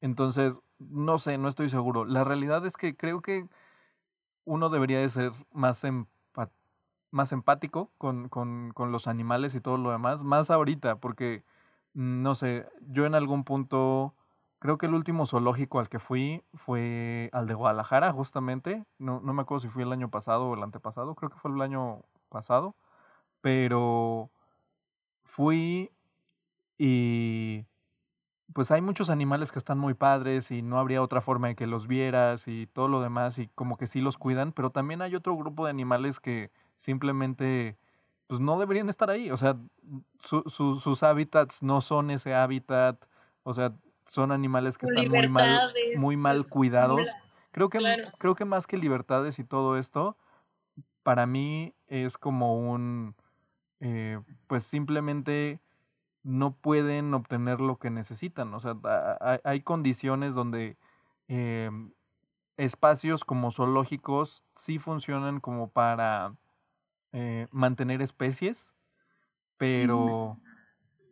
[0.00, 2.04] entonces, no sé, no estoy seguro.
[2.04, 3.48] La realidad es que creo que
[4.44, 6.50] uno debería de ser más, empa-
[7.10, 11.44] más empático con, con, con los animales y todo lo demás, más ahorita, porque,
[11.94, 14.14] mm, no sé, yo en algún punto,
[14.58, 18.84] creo que el último zoológico al que fui fue al de Guadalajara, justamente.
[18.98, 21.50] No, no me acuerdo si fui el año pasado o el antepasado, creo que fue
[21.52, 22.74] el año pasado,
[23.40, 24.30] pero
[25.32, 25.90] fui
[26.78, 27.64] y
[28.54, 31.66] pues hay muchos animales que están muy padres y no habría otra forma de que
[31.66, 35.14] los vieras y todo lo demás y como que sí los cuidan, pero también hay
[35.14, 37.78] otro grupo de animales que simplemente
[38.26, 39.56] pues no deberían estar ahí, o sea,
[40.20, 43.04] su- su- sus hábitats no son ese hábitat,
[43.42, 43.72] o sea,
[44.06, 45.60] son animales que están muy mal,
[45.96, 47.08] muy mal cuidados.
[47.52, 48.10] Creo que, Claro.
[48.18, 50.16] creo que más que libertades y todo esto,
[51.02, 53.14] para mí es como un,
[53.82, 55.60] eh, pues simplemente
[56.24, 58.54] no pueden obtener lo que necesitan.
[58.54, 58.76] O sea,
[59.44, 60.78] hay condiciones donde
[61.28, 61.92] em,
[62.56, 66.36] espacios como zoológicos sí funcionan como para
[67.12, 68.74] eh, mantener especies,
[69.58, 70.38] pero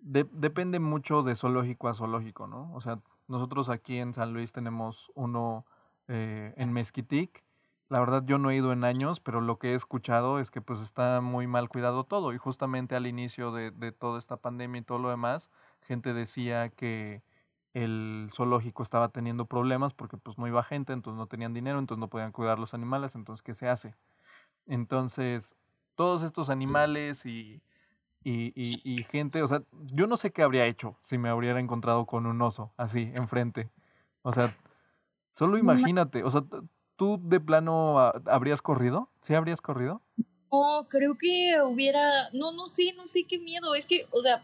[0.03, 2.73] de- depende mucho de zoológico a zoológico, ¿no?
[2.75, 5.67] O sea, nosotros aquí en San Luis tenemos uno
[6.09, 7.45] eh, en Mezquitic.
[7.91, 10.61] La verdad yo no he ido en años, pero lo que he escuchado es que
[10.61, 12.33] pues está muy mal cuidado todo.
[12.33, 15.51] Y justamente al inicio de, de toda esta pandemia y todo lo demás,
[15.83, 17.23] gente decía que
[17.75, 22.01] el zoológico estaba teniendo problemas porque pues no iba gente, entonces no tenían dinero, entonces
[22.01, 23.95] no podían cuidar los animales, entonces ¿qué se hace?
[24.67, 25.57] Entonces,
[25.97, 27.61] todos estos animales y,
[28.23, 31.59] y, y, y gente, o sea, yo no sé qué habría hecho si me hubiera
[31.59, 33.69] encontrado con un oso así enfrente.
[34.23, 34.47] O sea,
[35.33, 36.43] solo imagínate, o sea,
[37.01, 39.11] ¿tú de plano habrías corrido?
[39.23, 40.03] ¿Sí habrías corrido?
[40.53, 44.43] No, creo que hubiera, no, no sé, no sé qué miedo, es que, o sea,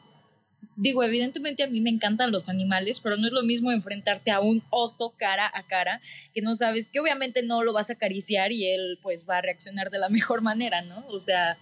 [0.75, 4.41] digo, evidentemente a mí me encantan los animales, pero no es lo mismo enfrentarte a
[4.41, 6.01] un oso cara a cara,
[6.33, 9.43] que no sabes, que obviamente no lo vas a acariciar y él pues va a
[9.43, 11.07] reaccionar de la mejor manera, ¿no?
[11.09, 11.59] O sea,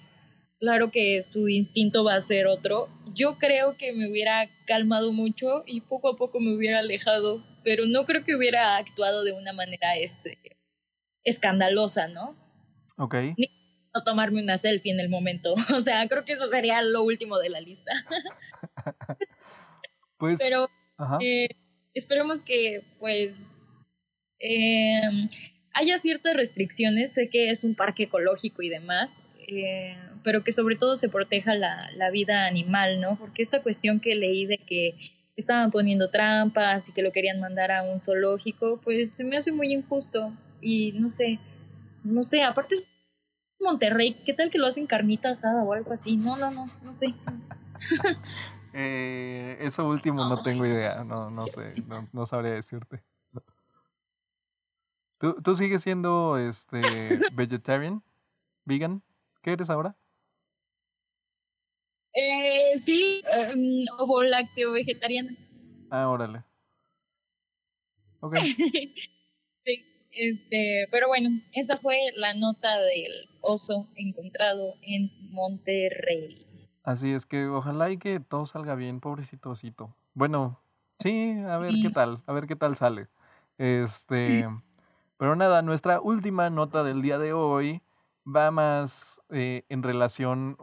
[0.61, 2.89] claro que su instinto va a ser otro.
[3.13, 7.85] Yo creo que me hubiera calmado mucho y poco a poco me hubiera alejado, pero
[7.85, 10.39] no creo que hubiera actuado de una manera este,
[11.25, 12.37] escandalosa, ¿no?
[12.97, 13.15] Ok.
[13.37, 13.51] Ni
[14.05, 15.55] tomarme una selfie en el momento.
[15.75, 17.93] O sea, creo que eso sería lo último de la lista.
[20.17, 20.71] Pues, Pero
[21.21, 21.49] eh,
[21.93, 23.57] esperemos que, pues,
[24.39, 25.03] eh,
[25.75, 27.13] haya ciertas restricciones.
[27.13, 31.57] Sé que es un parque ecológico y demás, eh, pero que sobre todo se proteja
[31.57, 33.19] la, la vida animal, ¿no?
[33.19, 34.95] Porque esta cuestión que leí de que
[35.37, 39.53] estaban poniendo trampas y que lo querían mandar a un zoológico, pues se me hace
[39.53, 40.33] muy injusto.
[40.67, 41.39] Y no sé,
[42.05, 42.75] no sé, aparte
[43.61, 46.17] Monterrey, ¿qué tal que lo hacen carnita asada o algo así?
[46.17, 47.15] No, no, no, no sé.
[48.77, 53.05] Eh, eso último no tengo idea, no, no sé, no, no sabría decirte.
[55.19, 56.81] ¿Tú, tú sigues siendo este
[57.35, 58.03] vegetarian?
[58.65, 59.05] ¿Vegan?
[59.43, 59.97] ¿Qué eres ahora?
[62.15, 63.23] Eh, sí,
[63.55, 65.37] um, ovo lácteo vegetariana.
[65.89, 66.43] Ah, órale.
[68.19, 68.35] Ok.
[70.17, 76.47] Este, pero bueno, esa fue la nota del oso encontrado en Monterrey.
[76.83, 79.95] Así es que ojalá y que todo salga bien, pobrecito osito.
[80.13, 80.61] Bueno,
[81.01, 81.95] sí, a ver qué Sí.
[81.95, 83.09] tal, a ver qué tal sale.
[83.59, 84.47] Este,
[85.17, 87.83] pero nada, nuestra última nota del día de hoy
[88.27, 90.57] va más eh, en relación,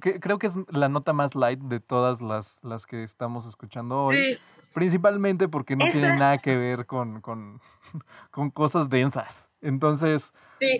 [0.00, 4.02] que- creo que es la nota más light de todas las, las que estamos escuchando
[4.04, 4.38] hoy, Sí,
[4.74, 7.60] principalmente porque no tiene nada que ver con, con,
[8.30, 9.48] con cosas densas.
[9.60, 10.78] Entonces, sí,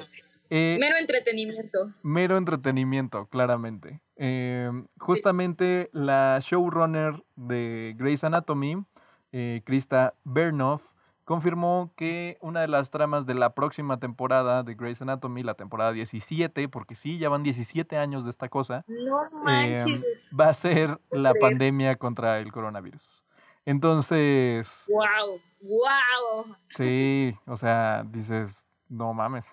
[0.51, 1.93] eh, mero entretenimiento.
[2.03, 4.01] Mero entretenimiento, claramente.
[4.17, 8.85] Eh, justamente la showrunner de Grey's Anatomy,
[9.33, 10.83] eh, Krista Bernoff,
[11.25, 15.93] confirmó que una de las tramas de la próxima temporada de Grey's Anatomy, la temporada
[15.93, 20.01] 17, porque sí, ya van 17 años de esta cosa, No eh, manches.
[20.39, 23.27] va a ser la pandemia contra el coronavirus.
[23.69, 26.57] Entonces, Wow, wow.
[26.75, 29.45] sí, o sea, dices, no mames.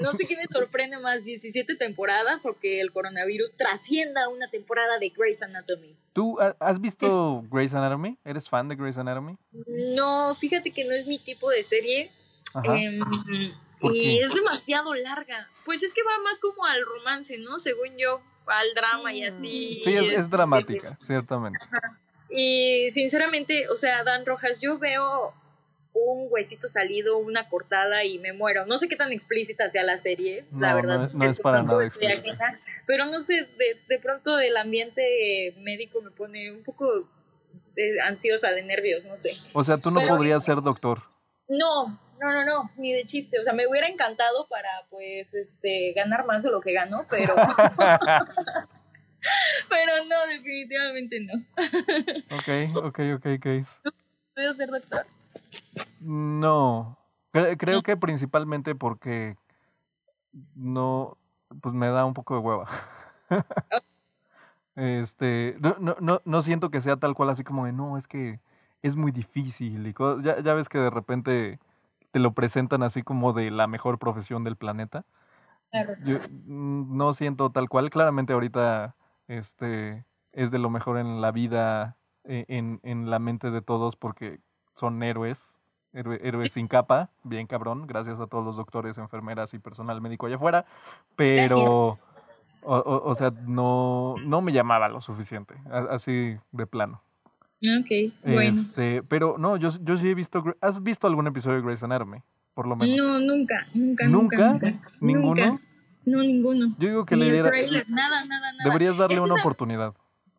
[0.00, 4.98] No sé qué me sorprende más, 17 temporadas o que el coronavirus trascienda una temporada
[4.98, 5.96] de Grey's Anatomy.
[6.12, 8.18] ¿Tú ha- has visto Grey's Anatomy?
[8.24, 9.38] ¿Eres fan de Grey's Anatomy?
[9.94, 12.10] No, fíjate que no es mi tipo de serie.
[12.54, 12.74] Ajá.
[13.80, 15.48] ¿Por y es demasiado larga.
[15.64, 17.58] Pues es que va más como al romance, ¿no?
[17.58, 19.80] Según yo, al drama y así.
[19.84, 21.58] Sí, es, es dramática, ciertamente.
[22.36, 25.32] Y sinceramente, o sea, Dan Rojas, yo veo
[25.92, 28.66] un huesito salido, una cortada y me muero.
[28.66, 30.96] No sé qué tan explícita sea la serie, la verdad.
[30.98, 35.54] no es- no es para nada ajena, pero no sé, de, de pronto el ambiente
[35.58, 37.08] médico me pone un poco
[37.76, 39.30] eh, ansiosa, de nervios, no sé.
[39.56, 41.02] O sea, tú no podrías ser doctor.
[41.46, 43.38] No, no, no, no, ni de chiste.
[43.38, 47.34] O sea, me hubiera encantado para, pues, este, ganar más de lo que gano, pero...
[49.68, 51.32] pero no, definitivamente no.
[52.36, 53.78] ok, ok, ok, Case.
[54.34, 55.06] ¿Puedes ser doctor?
[56.00, 56.98] No.
[57.32, 59.36] creo que principalmente porque
[60.54, 61.16] no,
[61.60, 62.68] pues me da un poco de hueva.
[64.76, 68.08] este, no, no, no, no siento que sea tal cual así como de, no, es
[68.08, 68.40] que
[68.82, 71.58] es muy difícil y Ya, ya ves que de repente
[72.10, 75.04] te lo presentan así como de la mejor profesión del planeta.
[76.04, 77.90] Yo mm, no siento tal cual.
[77.90, 78.94] Claramente ahorita
[79.28, 83.96] este, es de lo mejor en la vida, e, en, en la mente de todos
[83.96, 84.40] porque
[84.74, 85.54] son héroes,
[85.92, 90.36] héroes sin capa, bien cabrón, gracias a todos los doctores, enfermeras y personal médico allá
[90.36, 90.66] afuera,
[91.16, 91.98] pero, o,
[92.66, 95.54] o, sea, no, no me llamaba lo suficiente,
[95.90, 97.02] así de plano.
[97.80, 98.60] Ok, bueno.
[98.60, 102.18] Este, pero no, yo, yo sí he visto, ¿has visto algún episodio de Grey's Anatomy?
[102.52, 102.96] Por lo menos.
[102.96, 104.48] No, nunca, nunca, nunca.
[104.48, 104.80] ¿Nunca?
[105.00, 105.60] ¿Ninguno?
[106.06, 106.74] No, ninguno.
[106.78, 108.64] Yo digo que le trailer, nada, nada, nada.
[108.64, 109.94] Deberías darle una oportunidad.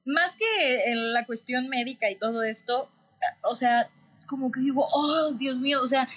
[0.05, 2.89] Más que en la cuestión médica y todo esto,
[3.41, 3.89] o sea,
[4.27, 6.07] como que digo, oh, Dios mío, o sea,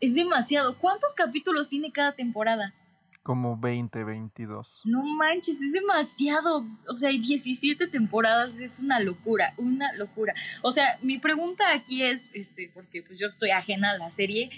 [0.00, 0.78] es demasiado.
[0.78, 2.74] ¿Cuántos capítulos tiene cada temporada?
[3.22, 4.82] Como 20, 22.
[4.84, 6.66] No manches, es demasiado.
[6.88, 10.34] O sea, hay 17 temporadas, es una locura, una locura.
[10.60, 14.50] O sea, mi pregunta aquí es, este, porque pues yo estoy ajena a la serie,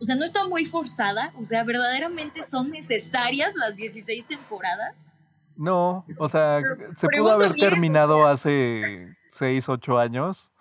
[0.00, 1.32] o sea, ¿no está muy forzada?
[1.38, 4.94] O sea, ¿verdaderamente son necesarias las 16 temporadas?
[5.56, 6.60] No, o sea,
[6.96, 10.52] se pudo haber terminado hace 6, 8 años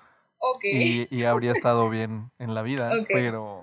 [0.61, 3.61] y, habría estado bien en la vida, pero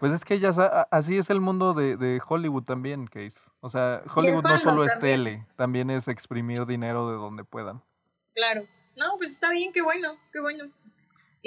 [0.00, 0.50] pues es que ya
[0.90, 3.50] así es el mundo de, Hollywood también, Case.
[3.60, 7.82] O sea, Hollywood no solo es tele, también es exprimir dinero de donde puedan.
[8.34, 8.62] Claro.
[8.96, 10.64] No, pues está bien, qué bueno, qué bueno.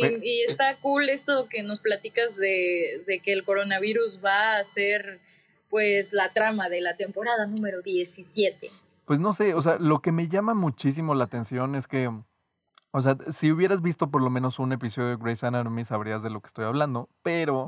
[0.08, 4.64] Y, y está cool esto que nos platicas de, de, que el coronavirus va a
[4.64, 5.20] ser
[5.70, 8.72] pues la trama de la temporada número 17.
[9.06, 12.10] Pues no sé, o sea, lo que me llama muchísimo la atención es que
[12.92, 16.32] o sea, si hubieras visto por lo menos un episodio de Grey's Anatomy sabrías de
[16.32, 17.66] lo que estoy hablando, pero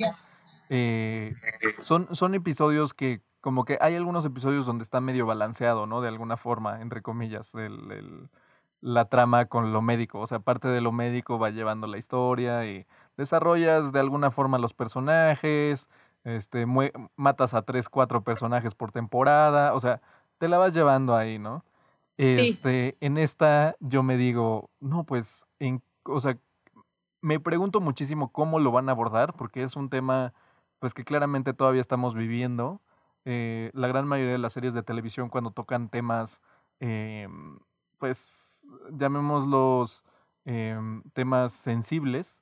[0.70, 1.36] eh,
[1.84, 6.02] son, son episodios que como que hay algunos episodios donde está medio balanceado, ¿no?
[6.02, 8.30] De alguna forma, entre comillas, el,
[8.82, 10.20] la trama con lo médico.
[10.20, 12.86] O sea, parte de lo médico va llevando la historia y
[13.18, 15.90] desarrollas de alguna forma los personajes,
[16.24, 16.66] este,
[17.16, 20.02] matas a tres, cuatro personajes por temporada, o sea,
[20.38, 21.64] te la vas llevando ahí, ¿no?
[22.18, 26.38] Este, en esta yo me digo, no, pues, en, o sea,
[27.22, 30.34] me pregunto muchísimo cómo lo van a abordar, porque es un tema,
[30.80, 32.82] pues, que claramente todavía estamos viviendo.
[33.26, 36.42] Eh, la gran mayoría de las series de televisión cuando tocan temas,
[36.80, 37.28] eh,
[37.98, 38.51] pues,
[38.92, 40.04] llamémoslos
[40.46, 40.78] eh,
[41.14, 42.42] temas sensibles,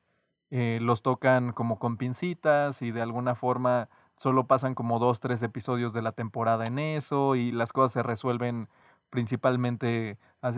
[0.51, 5.41] eh, los tocan como con pincitas y de alguna forma solo pasan como dos, tres
[5.43, 8.67] episodios de la temporada en eso y las cosas se resuelven
[9.09, 10.17] principalmente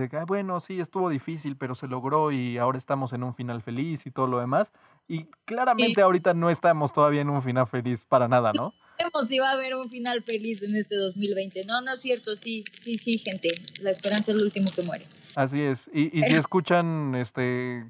[0.09, 4.05] que, bueno, sí, estuvo difícil, pero se logró y ahora estamos en un final feliz
[4.05, 4.71] y todo lo demás.
[5.07, 8.73] Y claramente ahorita no estamos todavía en un final feliz para nada, ¿no?
[9.13, 11.65] No si va a haber un final feliz en este 2020.
[11.65, 13.49] No, no es cierto, sí, sí, sí, gente.
[13.81, 15.05] La esperanza es lo último que muere.
[15.35, 15.89] Así es.
[15.93, 17.89] Y, y si escuchan este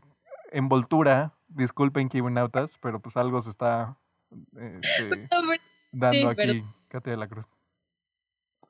[0.52, 3.98] envoltura, disculpen Kibunautas, pero pues algo se está
[4.54, 5.28] este,
[5.92, 7.46] dando aquí, Katia de la Cruz.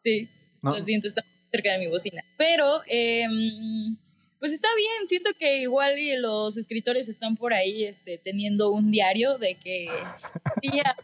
[0.04, 0.30] Sí,
[0.62, 2.24] lo siento, está cerca de mi bocina.
[2.38, 3.98] Pero, em,
[4.40, 9.38] pues está bien, siento que igual los escritores están por ahí este, teniendo un diario
[9.38, 9.90] de que
[10.62, 10.96] día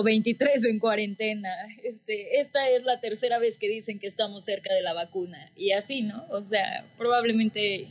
[0.00, 1.50] 23 en cuarentena,
[1.82, 5.72] este, esta es la tercera vez que dicen que estamos cerca de la vacuna y
[5.72, 6.24] así, ¿no?
[6.30, 7.88] O sea, probablemente,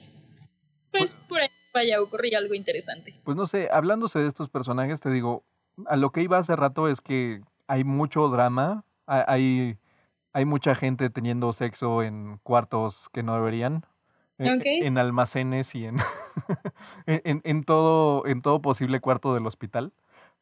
[0.91, 3.13] pues, pues por ahí vaya a ocurrir algo interesante.
[3.23, 5.43] Pues no sé, hablándose de estos personajes, te digo,
[5.85, 9.77] a lo que iba hace rato es que hay mucho drama, hay
[10.33, 13.85] hay mucha gente teniendo sexo en cuartos que no deberían.
[14.37, 15.97] E, en almacenes y en,
[17.05, 19.93] en, en, todo, en todo posible cuarto del hospital.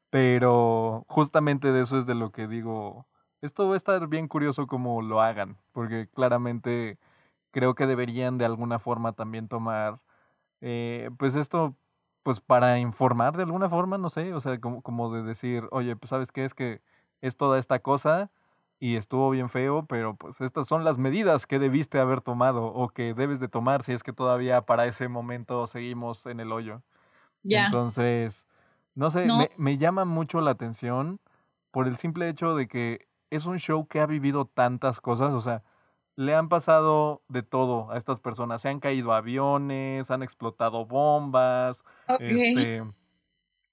[0.10, 3.06] Pero justamente de eso es de lo que digo.
[3.42, 6.98] Esto va a estar bien curioso cómo lo hagan, porque claramente
[7.52, 10.02] creo que deberían de alguna forma también tomar,
[10.62, 11.76] eh, pues esto,
[12.24, 15.96] pues para informar de alguna forma, no sé, o sea, como, como de decir, oye,
[15.96, 16.82] pues sabes qué es que
[17.22, 18.32] es toda esta cosa,
[18.80, 22.90] y estuvo bien feo, pero pues estas son las medidas que debiste haber tomado o
[22.90, 26.82] que debes de tomar si es que todavía para ese momento seguimos en el hoyo.
[27.44, 27.66] Ya.
[27.66, 28.46] Entonces,
[29.00, 31.22] no sé, Me, me, llama mucho la atención
[31.72, 35.40] por el simple hecho de que es un show que ha vivido tantas cosas, o
[35.40, 35.64] sea,
[36.18, 38.62] le han pasado de todo a estas personas.
[38.62, 41.86] Se han caído aviones, han explotado bombas,
[42.20, 42.84] este,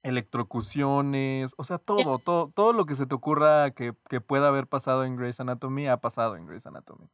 [0.05, 4.69] electrocuciones, o sea, todo, todo, todo lo que se te ocurra que, que pueda haber
[4.69, 7.09] pasado en Grey's Anatomy ha pasado en Grey's Anatomy.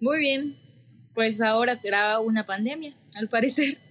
[0.00, 0.56] Muy bien,
[1.12, 3.87] pues ahora será una pandemia, al parecer.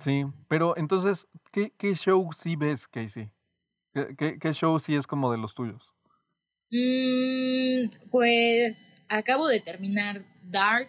[0.00, 3.30] Sí, pero entonces, ¿qué, qué show sí ves, Casey?
[3.92, 5.92] ¿Qué, qué, show sí es como de los tuyos?
[6.70, 10.88] Mm, pues acabo de terminar Dark.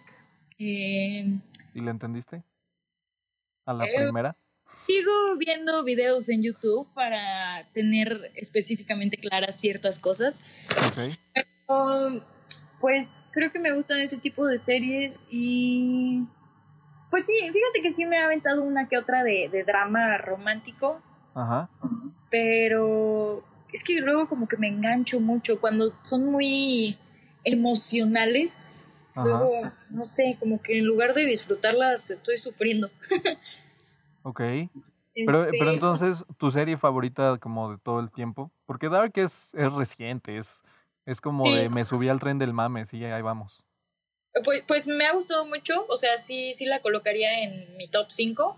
[0.58, 1.40] Em,
[1.74, 2.42] ¿Y le entendiste?
[3.64, 4.36] ¿A la eh, primera?
[4.86, 10.42] Sigo viendo videos en YouTube para tener específicamente claras ciertas cosas.
[12.80, 16.26] pues creo que me gustan ese tipo de series y
[17.16, 21.00] pues sí, fíjate que sí me ha aventado una que otra de, de drama romántico.
[21.34, 21.70] Ajá.
[22.28, 23.42] Pero
[23.72, 26.98] es que luego como que me engancho mucho cuando son muy
[27.42, 29.00] emocionales.
[29.14, 32.90] Luego, no sé, como que en lugar de disfrutarlas estoy sufriendo.
[34.22, 34.38] ok.
[34.38, 34.68] Pero,
[35.14, 38.50] pero este, entonces, ¿tu serie favorita como de todo el tiempo?
[38.66, 40.62] Porque Dark es, es reciente, es,
[41.06, 43.64] es como de me subí al tren del mame, sí, ahí vamos.
[44.44, 48.06] Pues, pues me ha gustado mucho, o sea, sí, sí la colocaría en mi top
[48.10, 48.56] 5,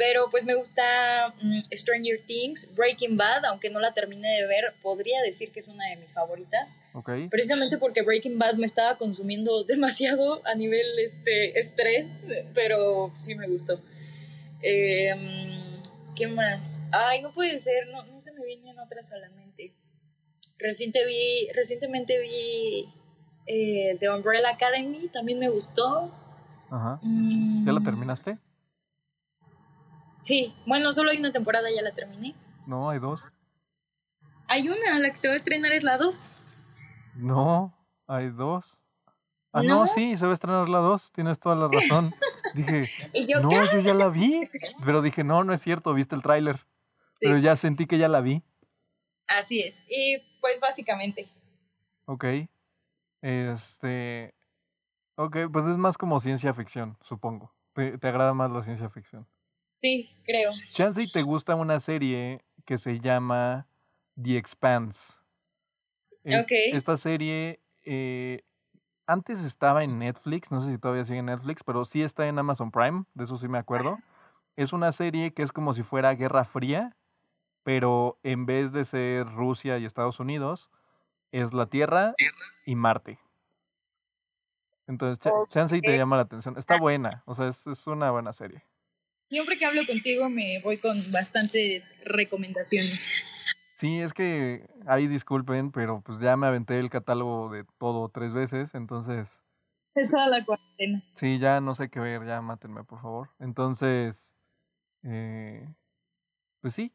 [0.00, 4.72] pero pues me gusta mm, Stranger Things, Breaking Bad, aunque no la terminé de ver,
[4.80, 6.78] podría decir que es una de mis favoritas.
[6.94, 7.28] Okay.
[7.28, 12.20] Precisamente porque Breaking Bad me estaba consumiendo demasiado a nivel este, estrés,
[12.54, 13.78] pero sí me gustó.
[14.62, 15.80] Em,
[16.16, 16.80] ¿Qué más?
[16.92, 19.74] Ay, no puede ser, no, no se me vienen otras solamente.
[20.58, 22.88] Reciente vi, recientemente vi
[23.50, 26.08] eh, The Umbrella Academy, también me gustó.
[26.70, 27.00] Ajá.
[27.02, 27.84] ¿Ya la mm.
[27.84, 28.38] terminaste?
[30.16, 32.34] Sí, bueno, solo hay una temporada, ya la terminé.
[32.66, 33.24] No, hay dos.
[34.46, 36.30] Hay una, la que se va a estrenar es la dos.
[37.24, 37.74] No,
[38.06, 38.84] hay dos.
[39.52, 42.12] Ah, no, sí, se va a estrenar la dos, tienes toda la razón.
[42.54, 42.88] Dije,
[43.42, 44.48] no, yo ya la vi.
[44.84, 46.64] Pero dije, no, no es cierto, viste el tráiler.
[47.18, 48.44] Pero ya sentí que ya la vi.
[49.26, 51.28] Así es, y pues básicamente.
[52.04, 52.24] Ok.
[53.22, 54.34] Este.
[55.16, 57.52] Ok, pues es más como ciencia ficción, supongo.
[57.74, 59.26] ¿Te, te agrada más la ciencia ficción?
[59.80, 60.52] Sí, creo.
[60.72, 63.66] Chance te gusta una serie que se llama
[64.20, 65.20] The Expanse.
[66.22, 68.42] Esta serie eh,
[69.06, 72.38] antes estaba en Netflix, no sé si todavía sigue en Netflix, pero sí está en
[72.38, 73.98] Amazon Prime, de eso sí me acuerdo.
[74.56, 76.96] Es una serie que es como si fuera Guerra Fría,
[77.62, 80.70] pero en vez de ser Rusia y Estados Unidos,
[81.32, 82.14] es la Tierra
[82.64, 83.18] y Marte.
[84.86, 86.58] Entonces, chance te llama la atención.
[86.58, 88.64] Está buena, o sea, es una buena serie
[89.30, 93.24] siempre que hablo contigo me voy con bastantes recomendaciones.
[93.74, 98.34] Sí, es que ahí disculpen, pero pues ya me aventé el catálogo de todo tres
[98.34, 99.40] veces, entonces...
[99.94, 101.02] Es toda la cuarentena.
[101.14, 103.30] Sí, ya no sé qué ver, ya mátenme, por favor.
[103.38, 104.34] Entonces,
[105.02, 105.66] eh,
[106.60, 106.92] pues sí.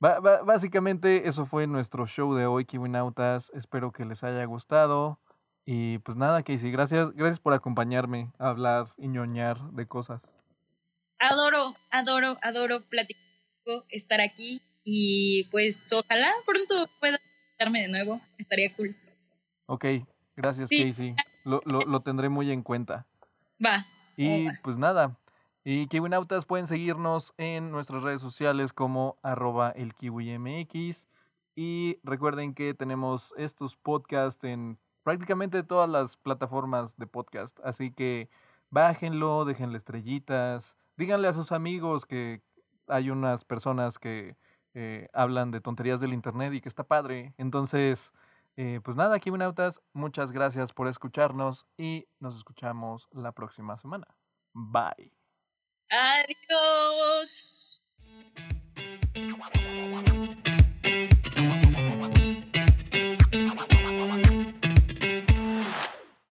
[0.00, 3.50] Básicamente eso fue nuestro show de hoy, Kiwinautas.
[3.54, 5.18] Espero que les haya gustado.
[5.64, 10.38] Y pues nada, Casey, gracias, gracias por acompañarme a hablar y ñoñar de cosas
[11.18, 13.22] adoro, adoro, adoro platicar,
[13.90, 17.18] estar aquí y pues ojalá pronto pueda
[17.58, 18.88] darme de nuevo, estaría cool.
[19.66, 19.84] Ok,
[20.36, 23.06] gracias Casey, lo, lo, lo, tendré muy en cuenta.
[23.64, 23.86] Va.
[24.16, 25.16] Y pues nada,
[25.64, 31.08] y Kiwinautas pueden seguirnos en nuestras redes sociales como arroba el KiwiMX
[31.54, 38.28] y recuerden que tenemos estos podcasts en prácticamente todas las plataformas de podcast, así que
[38.70, 42.42] bájenlo, déjenle estrellitas, díganle a sus amigos que
[42.86, 44.36] hay unas personas que
[44.74, 47.34] eh, hablan de tonterías del internet y que está padre.
[47.38, 48.12] Entonces,
[48.56, 54.06] eh, pues nada, Kiminautas, muchas gracias por escucharnos y nos escuchamos la próxima semana.
[54.52, 55.17] Bye.
[55.90, 57.80] Adiós.